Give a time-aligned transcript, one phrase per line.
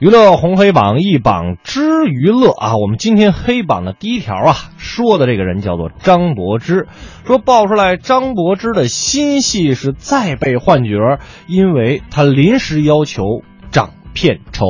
[0.00, 6.88] 娱乐红黑榜一榜之娱乐啊，我们今天黑榜的第一条啊，说的这个人叫做张柏芝，
[7.26, 14.64] 说爆出来张柏芝的新戏是再被换角，因为他临时要求涨片酬，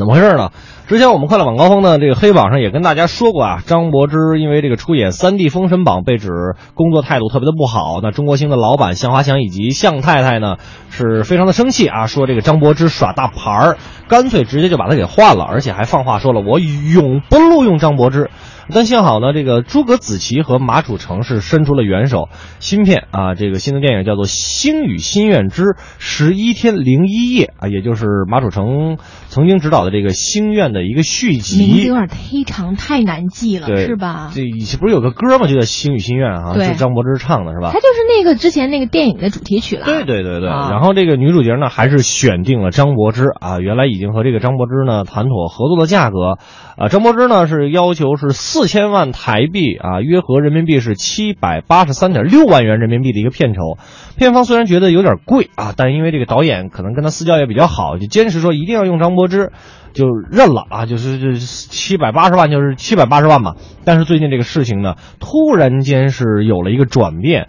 [0.00, 0.48] 怎么回事呢？
[0.88, 10.56] 之前我们快乐晚高峰呢，这个黑榜上也跟大家说过啊，张柏芝因为这个出演《三 D 封神榜》被指工作态度特别的不好，那中国星的老板向华强以及向太太呢
[10.88, 13.76] 是非常的生气啊，说这个张柏芝耍大牌儿，
[14.08, 18.30] 干脆直接就把他给换了，而且还放话说了我永不录用张柏芝。
[18.72, 22.28] 但幸好呢，这个诸葛紫棋和马楚成是伸出了援手。
[22.58, 31.94] 新片啊，这个新的电影叫做《星语心愿之十一天零一夜》啊，也就是马楚成曾经执导的这个《星愿》的一个续集有。
[31.94, 34.30] 点忒长，太难记了，是吧？
[34.34, 35.46] 这以前不是有个歌吗？
[35.46, 37.80] 就叫《星语心愿》啊，对是张柏芝唱的，是吧它？
[37.80, 39.84] 就是那个之前那个电影的主题曲了。
[39.84, 43.58] 对对对对，啊然后这个女主角呢，还是选定了张柏芝啊。
[43.58, 46.38] 原来已经和这个张柏芝呢谈妥合作的价格，
[46.76, 53.78] 啊，张柏芝呢是要求是四四千万台币啊，约合人民币是七百八十三点六万元人民币的一个片酬。
[54.18, 59.50] 片方虽然觉得有点贵啊，但因为这个导演可能跟他私交也比较好，就坚持说一定要用张柏芝。
[59.92, 63.56] 就认了啊，就是这七百八十万就是七百八十万嘛。
[63.84, 67.48] 但是最近这个事情呢，突然间是有了一个转变，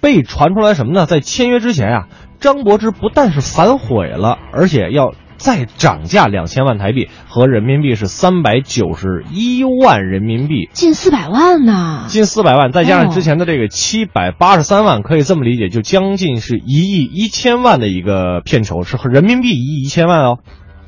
[0.00, 1.04] 被传出来什么呢？
[1.04, 2.08] 在签约之前啊，
[2.40, 10.68] 张柏芝不但是反悔了，而且要再涨价两千万台币，和人民币是三百九十一万人民币。
[10.72, 12.04] 近四百万呢。
[12.08, 20.38] 近四百万，再加上哦之前的这个七百八十三万，可以这么理解，就将近是一亿一千万的一个片酬，是和人民币一亿一千万哦，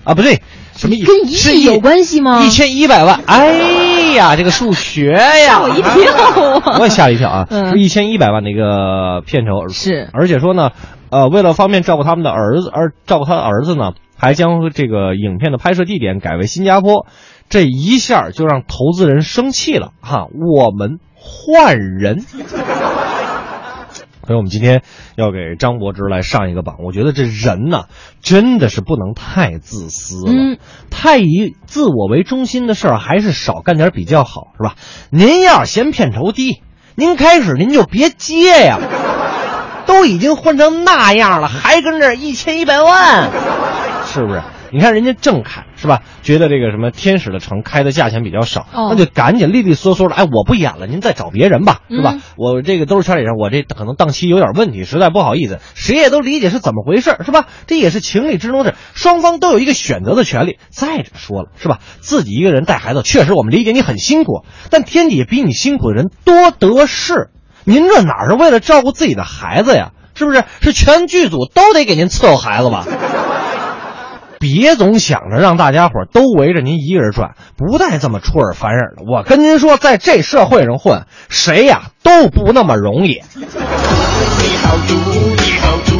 [0.04, 0.40] 啊不对，
[0.74, 1.04] 什么亿？
[1.04, 2.42] 跟是亿有关系吗？
[2.42, 10.70] 一千一百万，哎呀，这个数学呀，吓我一跳啊我也吓了一跳啊，嗯是一千一百万的一个片酬，是而且说呢，
[11.10, 17.06] 呃，为了方便照顾他们的儿子，而照顾他的儿子呢，还将这个影片的拍摄地点改为新加坡，
[17.48, 22.18] 这一下就让投资人生气了哈，我们换人。
[24.26, 24.82] 所以我们今天
[25.16, 27.84] 要给张柏芝来上一个榜，我觉得这人呢，
[28.20, 30.58] 真的是不能太自私了，嗯
[30.90, 34.74] 太以自我为中心的事儿还是少干点比较好，是吧？
[35.08, 36.60] 您要是嫌片酬低，
[36.94, 38.78] 您开始您就别接呀，
[39.86, 43.30] 都已经混成那样了，还跟这一千一百万，
[44.18, 44.42] 是不是？
[44.70, 46.02] 你看人家郑恺是吧？
[46.22, 52.12] 觉得这个什么天使的城开的价钱比较少，哦那就赶紧利利索索的，哎，我不演了，您再找别人吧，是吧？
[52.16, 57.46] 嗯我这个都是圈里人，我这可能档期有点问题，实在不好意思，谁也都理解是怎么回事，是吧？
[57.66, 60.58] 这也是情理之中事，双方都有一个选择的权利。
[60.68, 61.78] 再者说了，是吧？
[62.00, 67.30] 自己一个人带孩子，确实我们理解你很辛苦，但天底下比你辛苦的人多得是。
[67.64, 69.92] 您这哪是为了照顾自己的孩子呀？
[70.14, 70.42] 是不是？
[70.60, 72.84] 是全剧组都得给您伺候孩子吧？
[74.38, 79.02] 别总想着让大家伙都围着您一个人转，不带这么出尔反尔的。
[79.10, 83.20] 我跟您说，在这社会上混，谁呀都不那么容易。
[83.34, 83.44] 你
[84.62, 85.96] 好毒，你好毒，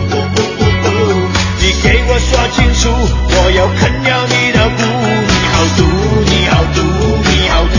[1.60, 4.82] 你给我说清楚，我要啃掉你的骨。
[5.20, 5.82] 你好毒，
[6.24, 6.80] 你好毒，
[7.24, 7.76] 你好毒，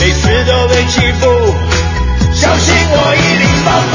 [0.00, 1.26] 每次都被欺负，
[2.34, 3.94] 小心我一定报复。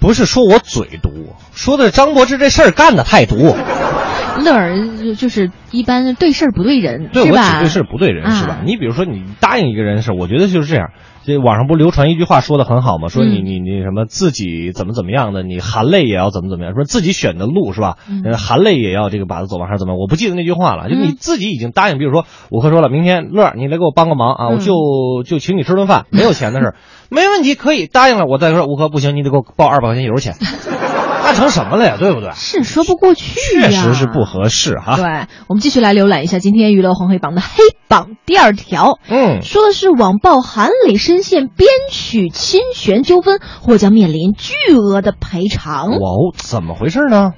[0.00, 1.10] 不是说我嘴毒，
[1.58, 3.54] 说的张柏芝这事儿干的太毒。
[4.44, 7.36] 乐儿就就是一般对事儿不对人，对我？
[7.36, 8.62] 只对事儿不对人，是吧啊？
[8.64, 10.90] 你比如说，你答应一个人的事儿，我觉得就是这样。
[11.26, 13.08] 这网上不流传一句话说的很好吗？
[13.08, 17.96] 说你嗯你你什么自己怎么怎么样的，你含泪也要怎么怎么样，说自己选的路是吧？
[18.08, 19.98] 嗯呃，含泪也要这个把它走完还是怎么样？
[19.98, 20.88] 我不记得那句话了。
[20.88, 24.72] 就嗯你自己已经答应，比如说吴克说了，明天乐儿你来给我帮个忙啊，我嗯就
[25.26, 26.74] 就请你吃顿饭，没有钱的事儿，
[27.10, 28.24] 没问题，可以答应了。
[28.26, 30.34] 我再说吴克不行，你得给我报二百块钱油钱，
[31.22, 31.96] 那成什么了呀？
[31.98, 32.30] 对不对？
[32.34, 34.96] 是说不过去呀，确实是不合适哈。
[34.96, 35.04] 对，
[35.48, 38.98] 我们继续来浏览一下今天娱乐红黑榜的黑榜第二条。
[39.08, 45.90] 嗯，说的是网曝韩磊深陷编曲侵权纠纷，或将面临巨额的赔偿。
[45.90, 47.32] 哇哦，怎么回事呢？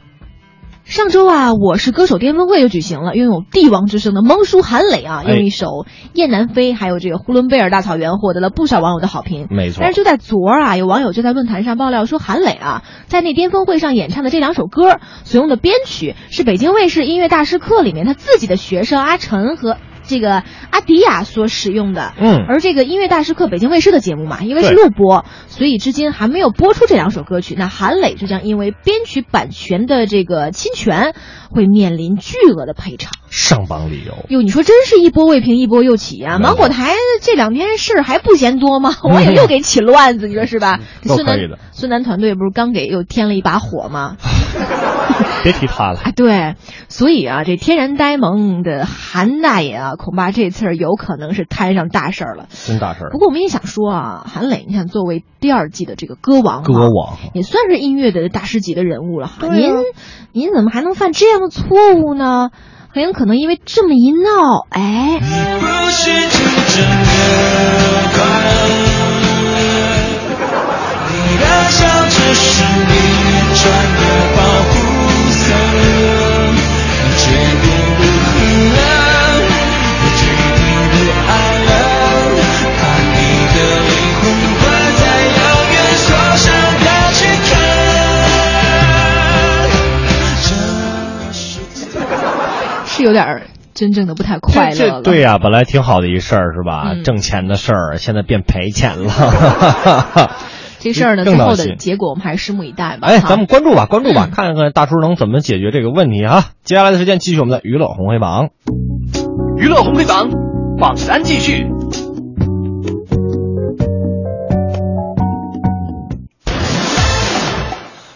[0.90, 5.66] 上周啊，我是歌手巅峰会就举行了，拥有帝王之声的蒙叔韩磊啊，哎用一首
[6.14, 9.46] 《雁南飞》还有这个《呼伦贝尔大草原》获得了不少网友的好评。
[9.50, 22.12] 没错但是就在昨儿啊，有网友就在论坛上爆料说，韩磊啊在那巅峰会上演唱的这两首歌所用的编曲是北京卫视音乐大师课里面他自己的学生阿晨和这个阿迪亚所使用的。
[22.18, 27.54] 嗯而这个音乐大师课北京卫视的节目嘛，因为是录播，所以至今还没有播出这两首歌曲。
[27.58, 31.14] 那韩磊就将因为编曲版权的这个侵权，
[31.50, 33.12] 会面临巨额的赔偿。
[33.30, 34.26] 上榜理由。
[34.28, 36.38] 哟，你说真是一波未平一波又起啊！
[36.38, 38.96] 芒果台这两天事儿还不嫌多吗？
[39.04, 40.80] 我也又给起乱子，你说是吧？
[41.06, 41.38] 都孙楠
[41.70, 44.16] 孙楠团队不是刚给又添了一把火吗？
[45.44, 46.00] 别提他了。
[46.00, 46.54] 啊，对，
[46.88, 52.46] 所以啊，这天然呆萌的韩大爷啊，恐怕这次儿有可能是摊上大事儿了。
[52.50, 59.46] 真大事儿不，过我们也想说啊，韩磊，你看作为第二季的这个歌王、啊，歌王也算是音乐的大师级的人物了哈。
[59.48, 59.72] 啊您
[60.32, 62.50] 您怎么还能犯这样的错误呢？
[62.92, 68.20] 很有可能因为这么一闹，哎，不是真正的快
[68.68, 68.79] 乐，
[93.00, 93.42] 是有点儿
[93.72, 95.02] 真正的不太快乐这了。
[95.02, 96.90] 对呀、本来挺好的一事儿是吧？
[96.92, 99.10] 嗯挣钱的事儿，现在变赔钱了。
[100.80, 103.08] 这事儿呢，最后的结果我们还是拭目以待吧。
[103.08, 106.44] 哎，咱们关注吧，关注吧，嗯看看大叔能怎么解决这个问题啊！
[106.64, 108.48] 接下来的时间继续我们的娱乐红黑榜。
[109.56, 110.30] 娱乐红黑榜
[110.78, 111.66] 榜单继续。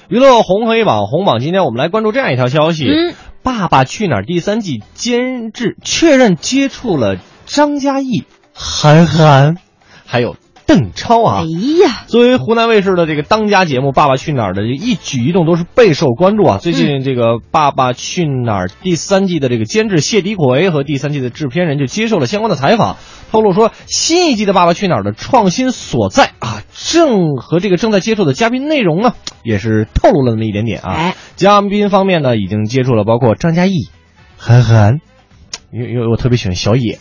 [0.08, 8.24] 娱乐红黑榜红榜，今天我们来关注这样一条消息：嗯爸爸去哪儿》第三季监制确认接触了张嘉译、
[8.54, 9.58] 韩寒，
[10.06, 11.42] 还有邓超啊。
[11.42, 11.44] 哎
[11.84, 16.58] 呀，作为湖南卫视的这个当家节目《爸爸去哪儿》的一举一动都是备受关注啊！
[16.58, 22.96] 最近这个《爸爸去哪儿》第三季的这个监制谢迪奎和第三季的制片人就接受了相关的采访，
[23.30, 30.92] 透露说新一季的《爸爸去哪儿》的创新所在啊，正和这个正在接触的嘉宾内容呢，也是透露了那么一点点啊。
[30.92, 33.88] 哎，嘉宾方面呢，已经接触了包括张嘉译、
[34.38, 35.00] 韩寒，
[35.74, 36.98] 因为因为我特别喜欢小野，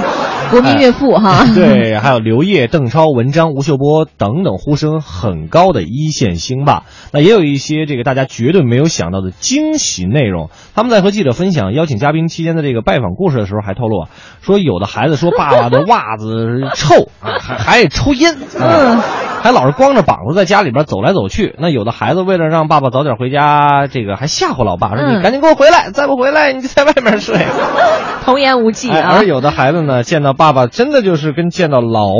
[0.50, 1.44] 国民岳父哈。
[1.54, 6.84] 对，还有刘烨、邓超、文章、吴秀波等等呼声很高的一线星吧。
[7.12, 10.48] 那也有一些这个大家绝对没有想到的惊喜内容。
[10.74, 14.08] 他们在和记者分享邀请嘉宾期间的这个拜访故事的时候，还透露啊，
[14.40, 19.00] 说有的孩子说爸爸的袜子 臭啊，还还爱抽烟，嗯，
[19.44, 21.54] 还老是光着膀子在家里边走来走去。
[21.58, 27.36] 那有的孩子为了让爸爸早点回家，这个还吓唬老爸说：“嗯你赶紧给我回来，再不回来你就在外面睡。
[28.24, 29.26] ”童言无忌而。
[29.26, 32.14] 有的孩子呢，见到爸爸真的就是跟见到老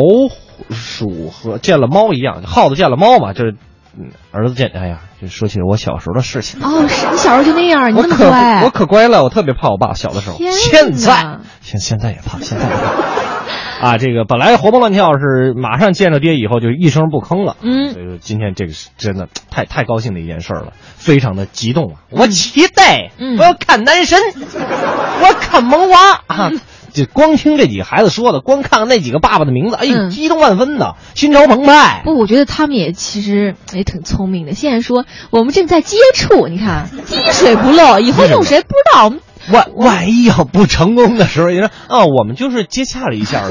[0.68, 3.54] 鼠和见了猫一样，耗子见了猫嘛，就是。
[3.96, 6.60] 嗯，儿子见，哎呀，就说起我小时候的事情。
[6.60, 8.62] 哦，是你小时候就那样，你那么我可乖。
[8.64, 9.94] 我可乖了，我特别怕我爸。
[9.94, 12.80] 小的时候，现在现现在也怕，现在也怕。
[13.80, 17.56] 啊，这个本来活蹦乱跳是马上见着爹以后就一声不吭了。
[17.60, 22.00] 嗯所以说今天这个是真的太太高兴的一件事儿了，非常的激动啊！
[22.10, 24.18] 我期待，嗯我要看男神，
[25.20, 26.50] 我要看萌娃啊！
[26.92, 32.02] 就光听这几个孩子说的，光看看那几个爸爸的名字，哎呦，嗯激动万分的，心潮澎湃。
[32.04, 34.52] 不，我觉得他们也其实也挺聪明的。
[34.52, 39.06] 现在说我们正在接触，你看滴水不漏，以后用谁不知道。
[39.06, 39.18] 我们
[39.52, 43.42] 万万一要不成功的时候，你说啊，我们就是接洽了一下，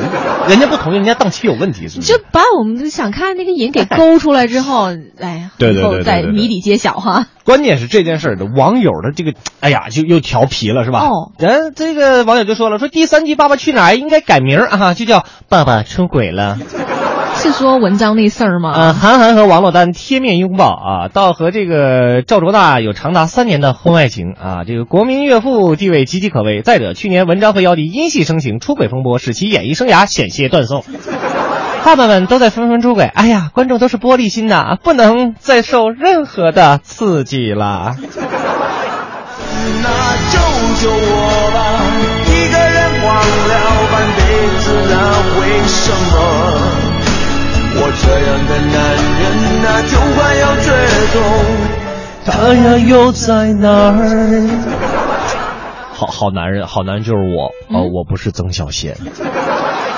[0.47, 2.05] 人家不同意，人家档期有问题，是不？
[2.05, 7.27] 就把我们想看那个瘾给勾出来之后， 哎，对对对以后再谜底揭晓哈。
[7.43, 11.07] 关键是这件事儿的网友的这个，哎呀，就又调皮了，是吧？
[11.07, 15.19] 哦人这个网友就说了，说第三季《爸爸去哪儿》应该改名儿啊，就叫
[15.49, 16.57] 《爸爸出轨了》。
[17.43, 18.71] 是说文章那事儿吗？
[18.73, 26.61] 呃，韩寒和王珞丹贴面拥抱啊，到和这个赵卓大有长达三年的婚外情啊，这个国民岳父地位岌岌可危。
[26.61, 30.85] 再者，去年文章和姚笛因戏生情，出轨风波使其演艺生涯险些断送。
[31.83, 37.97] 爸爸们都在纷纷出轨，哎呀，观众都是玻璃心呐，不能再受任何的刺激了。
[39.81, 39.89] 那
[40.31, 40.39] 救
[40.81, 41.59] 救我吧！
[42.25, 43.53] 一个人忘了
[43.91, 44.21] 半辈
[44.59, 44.95] 子啊，
[45.41, 46.62] 为什么？
[47.75, 48.75] 我这样的男
[49.19, 49.23] 人
[49.65, 50.65] 啊，就快要绝
[51.13, 51.15] 种。
[52.25, 54.47] 他呀又在哪儿？
[55.91, 58.97] 好好男人，好男人就是我哦，我不是曾小贤，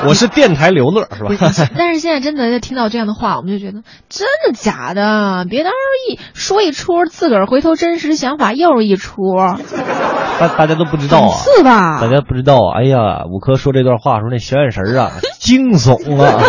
[0.07, 1.29] 我是电台刘乐，是吧？
[1.77, 5.45] 但是现在真的听到这样的话，我们就觉得真的假的？
[5.49, 9.35] 别到时候一说一出，自个儿回头真实想法又是一出，
[10.39, 12.01] 大大家都不知道啊，是吧？
[12.01, 12.79] 大家不知道啊。
[12.79, 16.41] 哎呀，五科说这段话的时候那小眼神儿啊， 惊悚啊！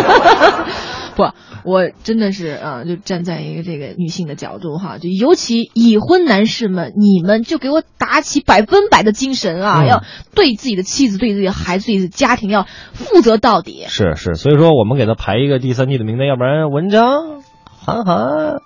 [1.17, 1.31] 不，
[1.63, 10.03] 我真的是啊、呃就站在一个这个女性的角度哈，就尤其已婚男士们，你们就给我打起百分百的精神啊，嗯要
[10.35, 13.85] 对自己的妻子、对自己的孩子、对自己的家庭要负责到底。
[13.87, 18.61] 是是，所以说我们给他排一个第三季的名单，要不然文章、韩寒，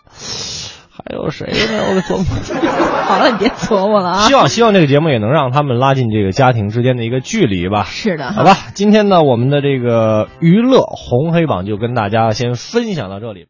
[1.11, 1.83] 还有谁呢？
[1.89, 2.25] 我给琢磨。
[3.03, 4.33] 好了，你别琢磨了啊希。
[4.33, 7.83] 望希望这个节目也能让他们拉近这个家庭之间的一个距离吧。
[7.83, 13.39] 是的，好吧，今天呢，我们的这个娱乐红黑榜就跟大家先分享到这里。